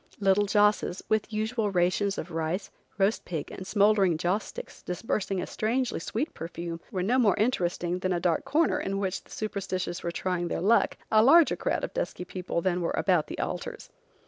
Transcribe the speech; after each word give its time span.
Little 0.19 0.47
josses, 0.47 1.03
with 1.09 1.31
usual 1.31 1.69
rations 1.69 2.17
of 2.17 2.31
rice, 2.31 2.71
roast 2.97 3.23
pig 3.23 3.51
and 3.51 3.67
smouldering 3.67 4.17
joss 4.17 4.45
sticks 4.45 4.81
disbursing 4.81 5.39
a 5.39 5.45
strangely 5.45 5.99
sweet 5.99 6.33
perfume, 6.33 6.81
were 6.89 7.03
no 7.03 7.19
more 7.19 7.37
interesting 7.37 7.99
than 7.99 8.11
a 8.11 8.19
dark 8.19 8.43
corner 8.43 8.79
in 8.79 8.97
which 8.97 9.23
the 9.23 9.29
superstitious 9.29 10.01
were 10.01 10.11
trying 10.11 10.47
their 10.47 10.59
luck, 10.59 10.97
a 11.11 11.21
larger 11.23 11.55
crowd 11.55 11.83
of 11.83 11.93
dusky 11.93 12.25
people 12.25 12.61
than 12.61 12.81
were 12.81 12.95
about 12.97 13.27
the 13.27 13.37
altars. 13.37 13.91